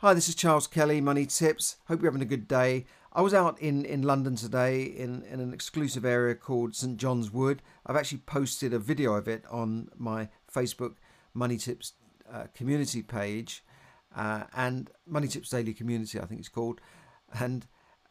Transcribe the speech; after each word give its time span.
Hi, 0.00 0.12
this 0.12 0.28
is 0.28 0.34
Charles 0.34 0.66
Kelly, 0.66 1.00
Money 1.00 1.24
Tips. 1.24 1.76
Hope 1.88 2.02
you're 2.02 2.10
having 2.10 2.20
a 2.20 2.26
good 2.26 2.46
day. 2.46 2.84
I 3.14 3.22
was 3.22 3.32
out 3.32 3.58
in, 3.62 3.86
in 3.86 4.02
London 4.02 4.36
today 4.36 4.82
in, 4.82 5.22
in 5.22 5.40
an 5.40 5.54
exclusive 5.54 6.04
area 6.04 6.34
called 6.34 6.76
St 6.76 6.98
John's 6.98 7.32
Wood. 7.32 7.62
I've 7.86 7.96
actually 7.96 8.18
posted 8.18 8.74
a 8.74 8.78
video 8.78 9.14
of 9.14 9.26
it 9.26 9.42
on 9.50 9.88
my 9.96 10.28
Facebook 10.54 10.96
Money 11.32 11.56
Tips 11.56 11.94
uh, 12.30 12.44
community 12.54 13.00
page 13.00 13.64
uh, 14.14 14.42
and 14.54 14.90
Money 15.06 15.28
Tips 15.28 15.48
Daily 15.48 15.72
Community, 15.72 16.20
I 16.20 16.26
think 16.26 16.40
it's 16.40 16.50
called. 16.50 16.78
And 17.40 17.66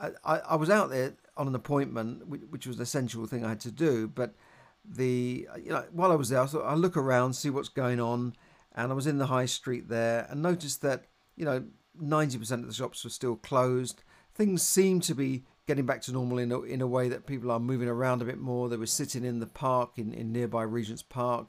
I, 0.00 0.38
I 0.38 0.56
was 0.56 0.70
out 0.70 0.88
there 0.88 1.12
on 1.36 1.46
an 1.46 1.54
appointment, 1.54 2.26
which 2.26 2.66
was 2.66 2.76
an 2.76 2.82
essential 2.84 3.26
thing 3.26 3.44
I 3.44 3.50
had 3.50 3.60
to 3.60 3.70
do. 3.70 4.08
But 4.08 4.34
the 4.82 5.46
you 5.62 5.72
know 5.72 5.84
while 5.92 6.10
I 6.10 6.14
was 6.14 6.30
there, 6.30 6.40
I 6.40 6.46
thought 6.46 6.64
I'll 6.64 6.78
look 6.78 6.96
around, 6.96 7.34
see 7.34 7.50
what's 7.50 7.68
going 7.68 8.00
on, 8.00 8.34
and 8.74 8.90
I 8.90 8.94
was 8.94 9.06
in 9.06 9.18
the 9.18 9.26
high 9.26 9.44
street 9.44 9.90
there 9.90 10.26
and 10.30 10.40
noticed 10.40 10.80
that 10.80 11.04
you 11.36 11.44
know, 11.44 11.64
90% 12.00 12.50
of 12.52 12.66
the 12.66 12.74
shops 12.74 13.04
were 13.04 13.10
still 13.10 13.36
closed. 13.36 14.02
Things 14.34 14.62
seem 14.62 15.00
to 15.00 15.14
be 15.14 15.44
getting 15.66 15.86
back 15.86 16.02
to 16.02 16.12
normal 16.12 16.38
in 16.38 16.52
a, 16.52 16.60
in 16.62 16.80
a 16.80 16.86
way 16.86 17.08
that 17.08 17.26
people 17.26 17.50
are 17.50 17.60
moving 17.60 17.88
around 17.88 18.22
a 18.22 18.26
bit 18.26 18.38
more. 18.38 18.68
They 18.68 18.76
were 18.76 18.86
sitting 18.86 19.24
in 19.24 19.40
the 19.40 19.46
park 19.46 19.92
in, 19.96 20.12
in 20.12 20.32
nearby 20.32 20.62
Regent's 20.62 21.02
Park, 21.02 21.46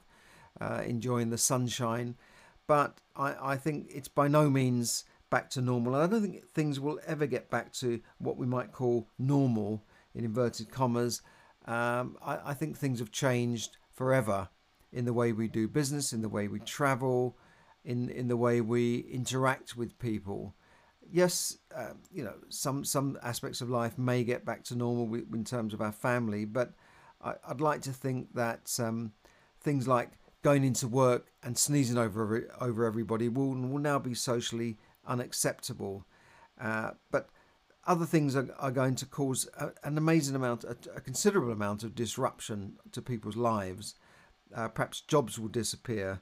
uh, 0.60 0.82
enjoying 0.86 1.30
the 1.30 1.38
sunshine. 1.38 2.16
But 2.66 3.00
I, 3.16 3.52
I 3.52 3.56
think 3.56 3.90
it's 3.90 4.08
by 4.08 4.28
no 4.28 4.50
means 4.50 5.04
back 5.30 5.50
to 5.50 5.60
normal. 5.60 5.94
And 5.94 6.04
I 6.04 6.06
don't 6.06 6.22
think 6.22 6.46
things 6.48 6.80
will 6.80 7.00
ever 7.06 7.26
get 7.26 7.50
back 7.50 7.72
to 7.74 8.00
what 8.18 8.36
we 8.36 8.46
might 8.46 8.72
call 8.72 9.08
normal, 9.18 9.84
in 10.14 10.24
inverted 10.24 10.70
commas. 10.70 11.22
Um, 11.66 12.16
I, 12.24 12.38
I 12.46 12.54
think 12.54 12.76
things 12.76 12.98
have 12.98 13.12
changed 13.12 13.76
forever 13.92 14.48
in 14.92 15.04
the 15.04 15.12
way 15.12 15.32
we 15.32 15.48
do 15.48 15.68
business, 15.68 16.12
in 16.12 16.22
the 16.22 16.28
way 16.28 16.48
we 16.48 16.60
travel, 16.60 17.36
in 17.88 18.10
in 18.10 18.28
the 18.28 18.36
way 18.36 18.60
we 18.60 18.98
interact 19.10 19.74
with 19.76 19.98
people. 19.98 20.54
Yes, 21.10 21.56
uh, 21.74 21.94
you 22.12 22.22
know 22.22 22.34
some 22.50 22.84
some 22.84 23.18
aspects 23.22 23.62
of 23.62 23.70
life 23.70 23.96
may 23.96 24.22
get 24.22 24.44
back 24.44 24.62
to 24.64 24.76
normal 24.76 25.12
in 25.14 25.42
terms 25.42 25.72
of 25.72 25.80
our 25.80 25.90
family, 25.90 26.44
but 26.44 26.74
I, 27.22 27.34
would 27.48 27.62
like 27.62 27.80
to 27.82 27.92
think 27.92 28.34
that 28.34 28.78
um, 28.78 29.12
things 29.60 29.88
like 29.88 30.10
going 30.42 30.64
into 30.64 30.86
work 30.86 31.32
and 31.42 31.56
sneezing 31.56 31.96
over 31.96 32.54
over 32.60 32.84
everybody 32.84 33.30
will 33.30 33.54
will 33.54 33.78
now 33.78 33.98
be 33.98 34.14
socially 34.14 34.76
unacceptable. 35.06 36.04
Uh, 36.60 36.90
but 37.10 37.30
other 37.86 38.04
things 38.04 38.36
are, 38.36 38.54
are 38.58 38.70
going 38.70 38.96
to 38.96 39.06
cause 39.06 39.48
a, 39.58 39.70
an 39.82 39.96
amazing 39.96 40.36
amount, 40.36 40.64
a, 40.64 40.76
a, 40.94 41.00
considerable 41.00 41.52
amount 41.52 41.84
of 41.84 41.94
disruption 41.94 42.74
to 42.92 43.00
people's 43.00 43.36
lives. 43.36 43.94
Uh, 44.54 44.68
perhaps 44.68 45.00
jobs 45.00 45.38
will 45.38 45.48
disappear 45.48 46.20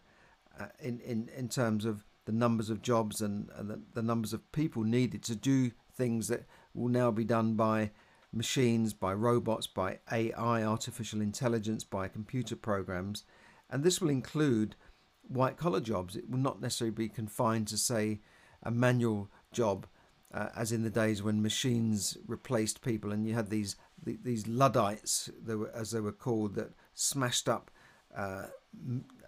uh, 0.58 0.66
in, 0.80 1.00
in, 1.00 1.30
in 1.36 1.48
terms 1.48 1.84
of 1.84 2.04
the 2.24 2.32
numbers 2.32 2.70
of 2.70 2.82
jobs 2.82 3.20
and, 3.20 3.48
and 3.56 3.70
the, 3.70 3.80
the 3.94 4.02
numbers 4.02 4.32
of 4.32 4.52
people 4.52 4.82
needed 4.82 5.22
to 5.22 5.36
do 5.36 5.70
things 5.92 6.28
that 6.28 6.44
will 6.74 6.88
now 6.88 7.10
be 7.10 7.24
done 7.24 7.54
by 7.54 7.90
machines, 8.32 8.92
by 8.92 9.14
robots, 9.14 9.66
by 9.66 9.98
AI, 10.12 10.62
artificial 10.62 11.20
intelligence, 11.20 11.84
by 11.84 12.08
computer 12.08 12.56
programs. 12.56 13.24
And 13.70 13.82
this 13.82 14.00
will 14.00 14.10
include 14.10 14.76
white 15.22 15.56
collar 15.56 15.80
jobs. 15.80 16.16
It 16.16 16.28
will 16.28 16.38
not 16.38 16.60
necessarily 16.60 16.94
be 16.94 17.08
confined 17.08 17.68
to, 17.68 17.78
say, 17.78 18.20
a 18.62 18.70
manual 18.70 19.30
job, 19.52 19.86
uh, 20.34 20.48
as 20.56 20.72
in 20.72 20.82
the 20.82 20.90
days 20.90 21.22
when 21.22 21.42
machines 21.42 22.16
replaced 22.26 22.82
people 22.82 23.12
and 23.12 23.26
you 23.26 23.34
had 23.34 23.50
these 23.50 23.76
these 24.04 24.46
Luddites, 24.46 25.30
as 25.74 25.90
they 25.90 26.00
were 26.00 26.12
called, 26.12 26.54
that 26.54 26.72
smashed 26.94 27.48
up 27.48 27.70
uh, 28.14 28.44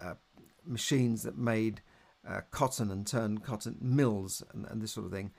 uh, 0.00 0.14
machines 0.68 1.22
that 1.22 1.38
made 1.38 1.80
uh, 2.28 2.40
cotton 2.50 2.90
and 2.90 3.06
turned 3.06 3.42
cotton 3.42 3.76
mills 3.80 4.42
and, 4.52 4.66
and 4.66 4.82
this 4.82 4.92
sort 4.92 5.06
of 5.06 5.12
thing. 5.12 5.30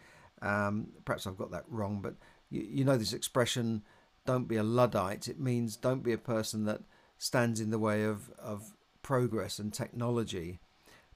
Um, 0.42 0.88
perhaps 1.06 1.28
I've 1.28 1.38
got 1.38 1.52
that 1.52 1.66
wrong, 1.68 2.02
but 2.02 2.16
you, 2.50 2.66
you 2.70 2.84
know 2.84 2.98
this 2.98 3.14
expression, 3.14 3.84
don't 4.26 4.48
be 4.48 4.56
a 4.56 4.64
Luddite. 4.64 5.28
It 5.28 5.40
means 5.40 5.76
don't 5.76 6.04
be 6.04 6.14
a 6.14 6.18
person 6.18 6.66
that 6.66 6.82
stands 7.18 7.60
in 7.60 7.70
the 7.70 7.80
way 7.80 8.04
of, 8.04 8.30
of 8.40 8.74
progress 9.02 9.60
and 9.60 9.74
technology. 9.74 10.60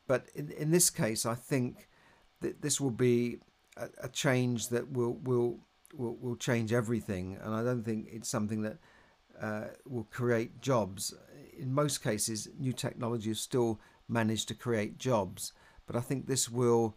But 0.07 0.27
in, 0.35 0.51
in 0.51 0.71
this 0.71 0.89
case, 0.89 1.25
I 1.25 1.35
think 1.35 1.87
that 2.41 2.61
this 2.61 2.81
will 2.81 2.91
be 2.91 3.37
a, 3.77 3.87
a 4.03 4.09
change 4.09 4.69
that 4.69 4.91
will, 4.91 5.13
will, 5.23 5.59
will, 5.95 6.17
will 6.17 6.35
change 6.35 6.73
everything. 6.73 7.37
And 7.41 7.55
I 7.55 7.63
don't 7.63 7.83
think 7.83 8.07
it's 8.11 8.29
something 8.29 8.61
that 8.63 8.77
uh, 9.41 9.65
will 9.87 10.07
create 10.11 10.61
jobs. 10.61 11.13
In 11.57 11.73
most 11.73 12.03
cases, 12.03 12.49
new 12.59 12.73
technology 12.73 13.31
is 13.31 13.39
still 13.39 13.79
manage 14.13 14.45
to 14.45 14.53
create 14.53 14.97
jobs. 14.97 15.51
But 15.85 15.95
I 15.95 15.99
think 15.99 16.27
this 16.27 16.49
will, 16.49 16.95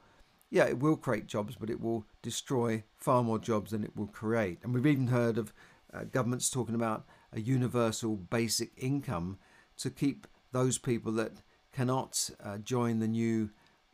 yeah, 0.50 0.64
it 0.64 0.78
will 0.78 0.96
create 0.96 1.26
jobs, 1.26 1.56
but 1.56 1.70
it 1.70 1.80
will 1.80 2.06
destroy 2.22 2.84
far 2.94 3.22
more 3.22 3.38
jobs 3.38 3.72
than 3.72 3.82
it 3.82 3.96
will 3.96 4.06
create. 4.06 4.58
And 4.62 4.72
we've 4.72 4.86
even 4.86 5.08
heard 5.08 5.38
of 5.38 5.52
uh, 5.92 6.04
governments 6.04 6.50
talking 6.50 6.74
about 6.74 7.06
a 7.32 7.40
universal 7.40 8.16
basic 8.16 8.70
income 8.76 9.38
to 9.78 9.90
keep 9.90 10.26
those 10.52 10.78
people 10.78 11.12
that 11.12 11.42
cannot 11.72 12.30
uh, 12.42 12.58
join 12.58 12.98
the 12.98 13.08
new 13.08 13.50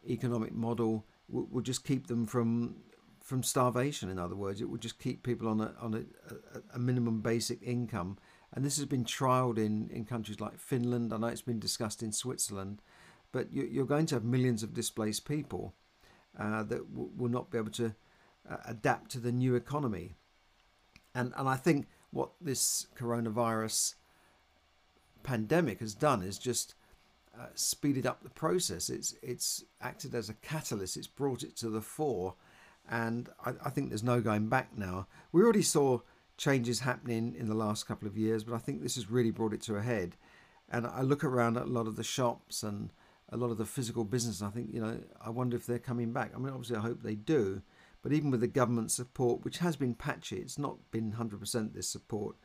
economic 0.08 0.52
model 0.52 1.06
will, 1.28 1.46
will 1.50 1.62
just 1.62 1.84
keep 1.84 2.06
them 2.06 2.26
from 2.26 2.76
from 3.20 3.42
starvation 3.42 4.10
in 4.10 4.18
other 4.18 4.34
words 4.34 4.60
it 4.60 4.68
will 4.68 4.78
just 4.78 4.98
keep 4.98 5.22
people 5.22 5.48
on 5.48 5.60
a 5.60 5.72
on 5.80 5.94
a, 5.94 5.98
a, 6.34 6.62
a 6.74 6.78
minimum 6.78 7.20
basic 7.20 7.62
income 7.62 8.18
and 8.52 8.64
this 8.64 8.76
has 8.76 8.86
been 8.86 9.04
trialed 9.04 9.58
in 9.58 9.88
in 9.90 10.04
countries 10.04 10.40
like 10.40 10.58
Finland 10.58 11.12
I 11.12 11.18
know 11.18 11.28
it's 11.28 11.42
been 11.42 11.60
discussed 11.60 12.02
in 12.02 12.12
Switzerland 12.12 12.82
but 13.32 13.52
you're 13.52 13.86
going 13.86 14.06
to 14.06 14.14
have 14.14 14.24
millions 14.24 14.62
of 14.62 14.74
displaced 14.74 15.26
people 15.26 15.74
uh, 16.38 16.62
that 16.62 16.90
w- 16.92 17.10
will 17.16 17.30
not 17.30 17.50
be 17.50 17.58
able 17.58 17.70
to 17.70 17.94
uh, 18.48 18.56
adapt 18.66 19.10
to 19.10 19.18
the 19.18 19.32
new 19.32 19.54
economy. 19.54 20.12
And, 21.14 21.32
and 21.36 21.48
I 21.48 21.56
think 21.56 21.86
what 22.10 22.30
this 22.40 22.86
coronavirus 22.96 23.94
pandemic 25.22 25.80
has 25.80 25.94
done 25.94 26.22
is 26.22 26.38
just 26.38 26.74
uh, 27.38 27.46
speeded 27.54 28.06
up 28.06 28.22
the 28.22 28.30
process. 28.30 28.90
It's, 28.90 29.14
it's 29.22 29.64
acted 29.80 30.14
as 30.14 30.28
a 30.28 30.34
catalyst, 30.34 30.96
it's 30.96 31.06
brought 31.06 31.42
it 31.42 31.56
to 31.56 31.70
the 31.70 31.80
fore. 31.80 32.34
And 32.90 33.28
I, 33.44 33.52
I 33.64 33.70
think 33.70 33.88
there's 33.88 34.02
no 34.02 34.20
going 34.20 34.48
back 34.48 34.76
now. 34.76 35.06
We 35.30 35.42
already 35.42 35.62
saw 35.62 36.00
changes 36.36 36.80
happening 36.80 37.34
in 37.38 37.48
the 37.48 37.54
last 37.54 37.86
couple 37.86 38.08
of 38.08 38.18
years, 38.18 38.44
but 38.44 38.54
I 38.54 38.58
think 38.58 38.82
this 38.82 38.96
has 38.96 39.10
really 39.10 39.30
brought 39.30 39.52
it 39.52 39.62
to 39.62 39.76
a 39.76 39.82
head. 39.82 40.16
And 40.68 40.86
I 40.86 41.02
look 41.02 41.22
around 41.22 41.56
at 41.56 41.64
a 41.64 41.70
lot 41.70 41.86
of 41.86 41.96
the 41.96 42.04
shops 42.04 42.62
and 42.62 42.90
a 43.32 43.36
lot 43.36 43.50
of 43.50 43.58
the 43.58 43.64
physical 43.64 44.04
business. 44.04 44.42
I 44.42 44.50
think, 44.50 44.72
you 44.72 44.80
know, 44.80 44.98
I 45.24 45.30
wonder 45.30 45.56
if 45.56 45.66
they're 45.66 45.78
coming 45.78 46.12
back. 46.12 46.32
I 46.34 46.38
mean, 46.38 46.50
obviously, 46.50 46.76
I 46.76 46.80
hope 46.80 47.02
they 47.02 47.14
do. 47.14 47.62
But 48.02 48.12
even 48.12 48.30
with 48.30 48.40
the 48.40 48.48
government 48.48 48.90
support, 48.90 49.44
which 49.44 49.58
has 49.58 49.76
been 49.76 49.94
patchy, 49.94 50.36
it's 50.36 50.58
not 50.58 50.76
been 50.90 51.12
100% 51.12 51.72
this 51.72 51.88
support. 51.88 52.36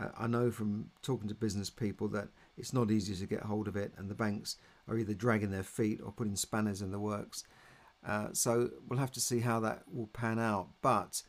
Uh, 0.00 0.08
I 0.16 0.26
know 0.26 0.50
from 0.50 0.90
talking 1.02 1.28
to 1.28 1.34
business 1.34 1.68
people 1.68 2.08
that 2.08 2.28
it's 2.56 2.72
not 2.72 2.90
easy 2.90 3.14
to 3.16 3.26
get 3.26 3.42
hold 3.42 3.68
of 3.68 3.76
it, 3.76 3.92
and 3.98 4.08
the 4.08 4.14
banks 4.14 4.56
are 4.88 4.96
either 4.96 5.14
dragging 5.14 5.50
their 5.50 5.62
feet 5.62 6.00
or 6.02 6.12
putting 6.12 6.36
spanners 6.36 6.80
in 6.80 6.90
the 6.90 6.98
works. 6.98 7.44
Uh, 8.06 8.28
so 8.32 8.70
we'll 8.88 8.98
have 8.98 9.12
to 9.12 9.20
see 9.20 9.40
how 9.40 9.60
that 9.60 9.82
will 9.92 10.06
pan 10.06 10.38
out. 10.38 10.68
But 10.80 11.22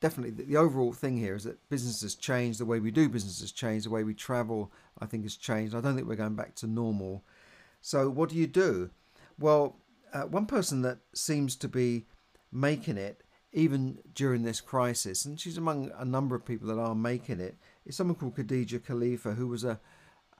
definitely, 0.00 0.30
the, 0.30 0.44
the 0.44 0.56
overall 0.56 0.92
thing 0.92 1.16
here 1.16 1.34
is 1.34 1.44
that 1.44 1.68
business 1.70 2.02
has 2.02 2.14
changed. 2.14 2.60
The 2.60 2.66
way 2.66 2.78
we 2.78 2.90
do 2.90 3.08
business 3.08 3.40
has 3.40 3.52
changed. 3.52 3.86
The 3.86 3.90
way 3.90 4.04
we 4.04 4.14
travel, 4.14 4.70
I 5.00 5.06
think, 5.06 5.24
has 5.24 5.36
changed. 5.36 5.74
I 5.74 5.80
don't 5.80 5.96
think 5.96 6.06
we're 6.06 6.14
going 6.14 6.36
back 6.36 6.54
to 6.56 6.66
normal. 6.66 7.24
So, 7.80 8.08
what 8.08 8.30
do 8.30 8.36
you 8.36 8.46
do? 8.46 8.90
Well, 9.38 9.76
uh, 10.12 10.22
one 10.22 10.46
person 10.46 10.82
that 10.82 10.98
seems 11.14 11.56
to 11.56 11.68
be 11.68 12.06
making 12.50 12.96
it 12.96 13.22
even 13.52 13.98
during 14.14 14.42
this 14.42 14.60
crisis, 14.60 15.24
and 15.24 15.40
she's 15.40 15.56
among 15.56 15.90
a 15.96 16.04
number 16.04 16.34
of 16.34 16.44
people 16.44 16.68
that 16.68 16.78
are 16.78 16.94
making 16.94 17.40
it, 17.40 17.56
is 17.86 17.96
someone 17.96 18.14
called 18.14 18.36
Khadija 18.36 18.84
Khalifa, 18.84 19.32
who 19.32 19.48
was 19.48 19.64
a 19.64 19.80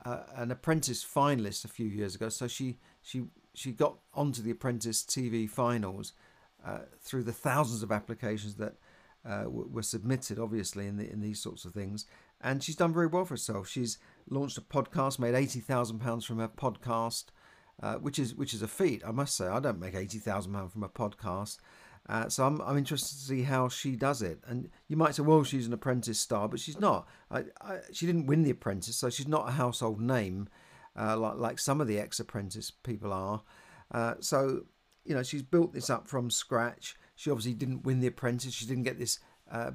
an 0.04 0.50
apprentice 0.50 1.04
finalist 1.04 1.64
a 1.64 1.68
few 1.68 1.86
years 1.86 2.14
ago. 2.14 2.28
So 2.28 2.46
she 2.46 2.78
she 3.02 3.24
she 3.54 3.72
got 3.72 3.98
onto 4.14 4.42
the 4.42 4.50
Apprentice 4.50 5.02
TV 5.02 5.48
finals 5.48 6.12
uh, 6.64 6.80
through 7.00 7.24
the 7.24 7.32
thousands 7.32 7.82
of 7.82 7.92
applications 7.92 8.54
that 8.56 8.74
uh, 9.28 9.44
were 9.48 9.82
submitted, 9.82 10.38
obviously 10.38 10.86
in 10.86 10.96
the 10.96 11.10
in 11.10 11.20
these 11.20 11.40
sorts 11.40 11.64
of 11.64 11.74
things, 11.74 12.06
and 12.40 12.62
she's 12.62 12.76
done 12.76 12.92
very 12.92 13.06
well 13.06 13.24
for 13.24 13.34
herself. 13.34 13.68
She's 13.68 13.98
launched 14.30 14.58
a 14.58 14.62
podcast, 14.62 15.18
made 15.18 15.34
eighty 15.34 15.60
thousand 15.60 16.00
pounds 16.00 16.24
from 16.24 16.38
her 16.38 16.48
podcast, 16.48 17.26
uh, 17.82 17.96
which 17.96 18.18
is 18.18 18.34
which 18.34 18.54
is 18.54 18.62
a 18.62 18.68
feat, 18.68 19.02
I 19.06 19.10
must 19.10 19.36
say. 19.36 19.46
I 19.46 19.60
don't 19.60 19.80
make 19.80 19.94
eighty 19.94 20.18
thousand 20.18 20.52
pounds 20.52 20.72
from 20.72 20.82
a 20.82 20.88
podcast, 20.88 21.58
uh, 22.08 22.28
so 22.28 22.46
I'm 22.46 22.60
I'm 22.62 22.78
interested 22.78 23.16
to 23.18 23.24
see 23.24 23.42
how 23.42 23.68
she 23.68 23.96
does 23.96 24.22
it. 24.22 24.40
And 24.46 24.70
you 24.88 24.96
might 24.96 25.14
say, 25.14 25.22
well, 25.22 25.44
she's 25.44 25.66
an 25.66 25.72
apprentice 25.72 26.18
star, 26.18 26.48
but 26.48 26.60
she's 26.60 26.80
not. 26.80 27.06
I, 27.30 27.44
I, 27.60 27.78
she 27.92 28.06
didn't 28.06 28.26
win 28.26 28.42
the 28.42 28.50
apprentice, 28.50 28.96
so 28.96 29.10
she's 29.10 29.28
not 29.28 29.48
a 29.48 29.52
household 29.52 30.00
name 30.00 30.48
uh, 30.98 31.16
like 31.16 31.36
like 31.36 31.58
some 31.58 31.80
of 31.80 31.86
the 31.86 31.98
ex-apprentice 31.98 32.70
people 32.70 33.12
are. 33.12 33.42
Uh, 33.92 34.14
so 34.20 34.62
you 35.04 35.14
know, 35.14 35.22
she's 35.22 35.42
built 35.42 35.72
this 35.72 35.88
up 35.88 36.06
from 36.06 36.30
scratch. 36.30 36.94
She 37.16 37.30
obviously 37.30 37.54
didn't 37.54 37.84
win 37.84 38.00
the 38.00 38.08
apprentice. 38.08 38.52
She 38.52 38.66
didn't 38.66 38.82
get 38.82 38.98
this 38.98 39.18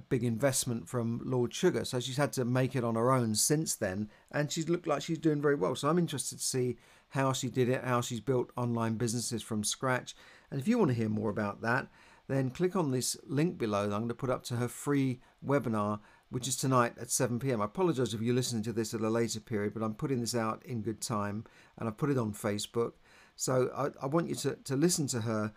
big 0.09 0.23
investment 0.23 0.87
from 0.87 1.21
Lord 1.23 1.53
Sugar. 1.53 1.85
So 1.85 1.99
she's 1.99 2.17
had 2.17 2.33
to 2.33 2.45
make 2.45 2.75
it 2.75 2.83
on 2.83 2.95
her 2.95 3.11
own 3.11 3.35
since 3.35 3.75
then, 3.75 4.09
and 4.31 4.51
she's 4.51 4.69
looked 4.69 4.87
like 4.87 5.01
she's 5.01 5.17
doing 5.17 5.41
very 5.41 5.55
well. 5.55 5.75
So 5.75 5.89
I'm 5.89 5.99
interested 5.99 6.37
to 6.37 6.43
see 6.43 6.77
how 7.09 7.31
she 7.31 7.49
did 7.49 7.69
it, 7.69 7.83
how 7.83 8.01
she's 8.01 8.19
built 8.19 8.51
online 8.57 8.95
businesses 8.95 9.43
from 9.43 9.63
scratch. 9.63 10.15
And 10.49 10.59
if 10.59 10.67
you 10.67 10.77
want 10.77 10.89
to 10.89 10.97
hear 10.97 11.09
more 11.09 11.29
about 11.29 11.61
that, 11.61 11.87
then 12.27 12.49
click 12.49 12.75
on 12.75 12.91
this 12.91 13.17
link 13.25 13.57
below 13.57 13.83
I'm 13.83 13.89
going 13.89 14.07
to 14.07 14.15
put 14.15 14.29
up 14.29 14.43
to 14.45 14.55
her 14.55 14.67
free 14.67 15.19
webinar, 15.45 15.99
which 16.29 16.47
is 16.47 16.55
tonight 16.55 16.93
at 16.99 17.11
7 17.11 17.39
pm. 17.39 17.61
I 17.61 17.65
apologize 17.65 18.13
if 18.13 18.21
you're 18.21 18.33
listening 18.33 18.63
to 18.63 18.73
this 18.73 18.93
at 18.93 19.01
a 19.01 19.09
later 19.09 19.39
period, 19.39 19.73
but 19.73 19.83
I'm 19.83 19.93
putting 19.93 20.21
this 20.21 20.35
out 20.35 20.65
in 20.65 20.81
good 20.81 21.01
time 21.01 21.43
and 21.77 21.87
I've 21.87 21.97
put 21.97 22.09
it 22.09 22.17
on 22.17 22.33
Facebook. 22.33 22.93
So 23.35 23.69
I, 23.75 24.03
I 24.03 24.07
want 24.07 24.29
you 24.29 24.35
to, 24.35 24.55
to 24.55 24.75
listen 24.75 25.07
to 25.07 25.21
her 25.21 25.53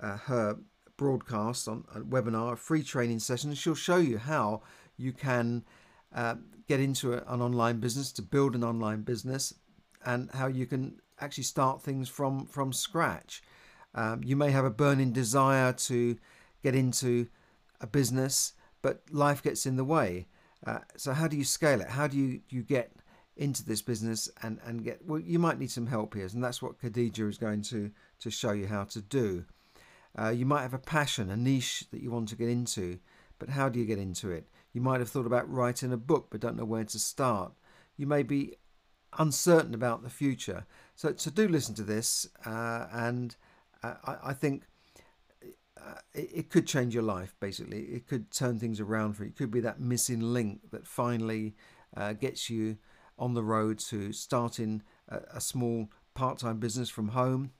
uh, 0.00 0.16
her 0.16 0.58
broadcast 0.98 1.66
on 1.66 1.84
a 1.94 2.00
webinar, 2.00 2.52
a 2.52 2.56
free 2.56 2.82
training 2.82 3.20
session. 3.20 3.54
She'll 3.54 3.74
show 3.74 3.96
you 3.96 4.18
how 4.18 4.60
you 4.98 5.12
can 5.12 5.64
uh, 6.14 6.34
get 6.66 6.80
into 6.80 7.14
a, 7.14 7.24
an 7.32 7.40
online 7.40 7.80
business, 7.80 8.12
to 8.12 8.22
build 8.22 8.54
an 8.54 8.62
online 8.62 9.02
business, 9.02 9.54
and 10.04 10.28
how 10.34 10.48
you 10.48 10.66
can 10.66 11.00
actually 11.20 11.44
start 11.44 11.82
things 11.82 12.08
from 12.08 12.44
from 12.46 12.72
scratch. 12.72 13.42
Um, 13.94 14.22
you 14.22 14.36
may 14.36 14.50
have 14.50 14.66
a 14.66 14.70
burning 14.70 15.12
desire 15.12 15.72
to 15.72 16.18
get 16.62 16.74
into 16.74 17.28
a 17.80 17.86
business, 17.86 18.52
but 18.82 19.02
life 19.10 19.42
gets 19.42 19.64
in 19.64 19.76
the 19.76 19.84
way. 19.84 20.26
Uh, 20.66 20.80
so 20.96 21.12
how 21.12 21.28
do 21.28 21.36
you 21.36 21.44
scale 21.44 21.80
it? 21.80 21.88
How 21.88 22.06
do 22.06 22.16
you 22.16 22.40
you 22.50 22.62
get 22.62 22.92
into 23.36 23.64
this 23.64 23.82
business 23.82 24.28
and 24.42 24.58
and 24.64 24.84
get 24.84 25.04
well? 25.06 25.20
You 25.20 25.38
might 25.38 25.58
need 25.58 25.70
some 25.70 25.86
help 25.86 26.14
here, 26.14 26.28
and 26.32 26.42
that's 26.42 26.60
what 26.60 26.80
Khadija 26.80 27.28
is 27.28 27.38
going 27.38 27.62
to 27.62 27.90
to 28.20 28.30
show 28.30 28.52
you 28.52 28.66
how 28.66 28.84
to 28.84 29.00
do. 29.00 29.44
Uh, 30.18 30.30
you 30.30 30.44
might 30.44 30.62
have 30.62 30.74
a 30.74 30.78
passion, 30.78 31.30
a 31.30 31.36
niche 31.36 31.84
that 31.90 32.02
you 32.02 32.10
want 32.10 32.28
to 32.28 32.36
get 32.36 32.48
into, 32.48 32.98
but 33.38 33.50
how 33.50 33.68
do 33.68 33.78
you 33.78 33.84
get 33.84 33.98
into 33.98 34.30
it? 34.30 34.48
You 34.72 34.80
might 34.80 35.00
have 35.00 35.08
thought 35.08 35.26
about 35.26 35.50
writing 35.50 35.92
a 35.92 35.96
book, 35.96 36.28
but 36.30 36.40
don't 36.40 36.56
know 36.56 36.64
where 36.64 36.84
to 36.84 36.98
start. 36.98 37.52
You 37.96 38.06
may 38.06 38.22
be 38.22 38.56
uncertain 39.18 39.74
about 39.74 40.02
the 40.02 40.10
future. 40.10 40.66
So, 40.94 41.14
so 41.16 41.30
do 41.30 41.46
listen 41.48 41.74
to 41.76 41.82
this, 41.82 42.26
uh, 42.44 42.86
and 42.92 43.36
uh, 43.82 43.94
I, 44.04 44.16
I, 44.24 44.32
think 44.32 44.64
uh, 45.80 46.00
it, 46.12 46.30
it, 46.34 46.50
could 46.50 46.66
change 46.66 46.94
your 46.94 47.04
life. 47.04 47.36
Basically, 47.38 47.82
it 47.84 48.06
could 48.06 48.30
turn 48.32 48.58
things 48.58 48.80
around 48.80 49.14
for 49.14 49.22
you. 49.22 49.30
It 49.30 49.36
could 49.36 49.50
be 49.50 49.60
that 49.60 49.80
missing 49.80 50.20
link 50.20 50.70
that 50.72 50.86
finally 50.86 51.54
uh, 51.96 52.12
gets 52.14 52.50
you 52.50 52.78
on 53.18 53.34
the 53.34 53.44
road 53.44 53.78
to 53.78 54.12
starting 54.12 54.82
a, 55.08 55.20
a 55.34 55.40
small 55.40 55.88
part-time 56.14 56.58
business 56.58 56.90
from 56.90 57.08
home, 57.08 57.52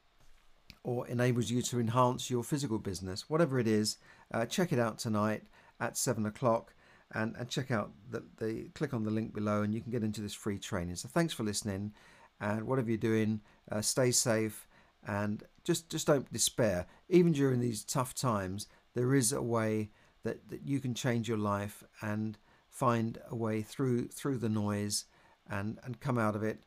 or 0.89 1.07
enables 1.07 1.51
you 1.51 1.61
to 1.61 1.79
enhance 1.79 2.31
your 2.31 2.43
physical 2.43 2.79
business. 2.79 3.29
Whatever 3.29 3.59
it 3.59 3.67
is, 3.67 3.99
uh, 4.33 4.47
check 4.47 4.73
it 4.73 4.79
out 4.79 4.99
tonight 4.99 5.43
at 5.81 5.99
seven 5.99 6.25
o'clock 6.25 6.73
and, 7.13 7.37
and 7.37 7.47
check 7.47 7.71
out 7.71 7.91
the, 8.11 8.25
the 8.39 8.71
click 8.75 8.95
on 8.95 9.05
the 9.05 9.11
link 9.11 9.35
below 9.35 9.61
and 9.61 9.75
you 9.75 9.83
can 9.83 9.93
get 9.93 10.03
into 10.03 10.23
this 10.23 10.33
free 10.33 10.59
training. 10.59 10.97
So 10.97 11.07
thanks 11.07 11.35
for 11.35 11.43
listening 11.43 11.93
and 12.41 12.67
whatever 12.67 12.89
you're 12.89 12.97
doing, 12.97 13.43
uh, 13.71 13.83
stay 13.83 14.11
safe 14.11 14.67
and 15.07 15.45
just 15.63 15.91
just 15.91 16.07
don't 16.07 16.33
despair. 16.33 16.87
Even 17.11 17.33
during 17.33 17.61
these 17.61 17.85
tough 17.85 18.15
times, 18.15 18.67
there 18.95 19.15
is 19.15 19.31
a 19.31 19.43
way 19.43 19.91
that, 20.23 20.49
that 20.49 20.63
you 20.65 20.81
can 20.81 20.95
change 20.95 21.29
your 21.29 21.37
life 21.37 21.85
and 22.01 22.39
find 22.71 23.19
a 23.31 23.37
way 23.37 23.61
through 23.61 24.09
through 24.09 24.39
the 24.39 24.49
noise 24.49 25.05
and, 25.51 25.79
and 25.85 26.01
come 26.01 26.17
out 26.17 26.35
of 26.35 26.43
it 26.43 26.63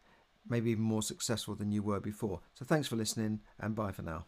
maybe 0.48 0.72
even 0.72 0.84
more 0.84 1.02
successful 1.02 1.56
than 1.56 1.72
you 1.72 1.84
were 1.84 2.00
before. 2.00 2.42
So 2.54 2.66
thanks 2.66 2.88
for 2.88 2.96
listening 2.96 3.42
and 3.60 3.76
bye 3.76 3.92
for 3.92 4.02
now. 4.02 4.26